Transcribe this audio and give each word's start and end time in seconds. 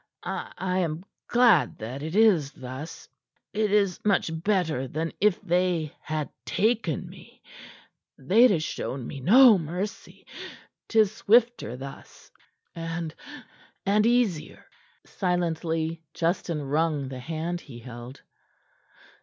I 0.23 0.51
I 0.57 0.79
am 0.79 1.05
glad 1.27 1.77
that 1.77 2.01
it 2.01 2.15
is 2.15 2.53
thus. 2.53 3.07
It 3.53 3.71
is 3.71 4.03
much 4.03 4.31
better 4.41 4.87
than 4.87 5.13
if 5.21 5.39
they 5.43 5.93
had 6.01 6.31
taken 6.43 7.07
me. 7.07 7.43
They'd 8.17 8.49
ha' 8.49 8.57
shown 8.59 9.05
me 9.05 9.19
no 9.19 9.59
mercy. 9.59 10.25
'Tis 10.89 11.11
swifter 11.13 11.77
thus, 11.77 12.31
and 12.73 13.13
and 13.85 14.07
easier." 14.07 14.65
Silently 15.05 16.01
Justin 16.15 16.63
wrung 16.63 17.07
the 17.09 17.19
hand 17.19 17.61
he 17.61 17.77
held. 17.77 18.23